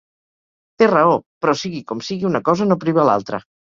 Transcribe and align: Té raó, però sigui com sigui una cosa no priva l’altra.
Té 0.81 0.87
raó, 0.91 1.13
però 1.45 1.55
sigui 1.59 1.81
com 1.91 2.01
sigui 2.09 2.31
una 2.31 2.43
cosa 2.51 2.69
no 2.71 2.79
priva 2.85 3.07
l’altra. 3.11 3.45